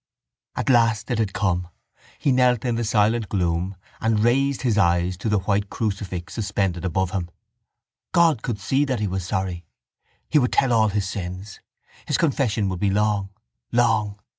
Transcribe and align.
At 0.55 0.67
last 0.71 1.11
it 1.11 1.19
had 1.19 1.31
come. 1.31 1.67
He 2.17 2.31
knelt 2.31 2.65
in 2.65 2.73
the 2.73 2.83
silent 2.83 3.29
gloom 3.29 3.75
and 3.99 4.19
raised 4.23 4.63
his 4.63 4.75
eyes 4.75 5.15
to 5.17 5.29
the 5.29 5.37
white 5.37 5.69
crucifix 5.69 6.33
suspended 6.33 6.83
above 6.83 7.11
him. 7.11 7.29
God 8.11 8.41
could 8.41 8.57
see 8.59 8.83
that 8.85 8.99
he 8.99 9.05
was 9.07 9.23
sorry. 9.23 9.63
He 10.27 10.39
would 10.39 10.53
tell 10.53 10.73
all 10.73 10.89
his 10.89 11.07
sins. 11.07 11.59
His 12.07 12.17
confession 12.17 12.67
would 12.69 12.79
be 12.79 12.89
long, 12.89 13.29
long. 13.71 14.17